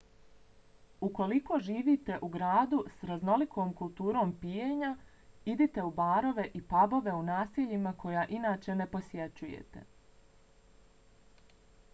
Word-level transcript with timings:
ukoliko 1.07 1.57
živite 1.65 2.15
u 2.27 2.29
gradu 2.35 2.79
s 2.93 3.03
raznolikom 3.09 3.73
kulturom 3.81 4.33
pijenja 4.45 4.89
idite 5.55 5.85
u 5.91 5.93
barove 6.01 6.47
i 6.61 6.65
pabove 6.73 7.15
u 7.21 7.21
naseljima 7.31 7.95
koja 8.05 8.27
inače 8.41 8.79
ne 8.83 8.91
posjećujete 8.97 9.87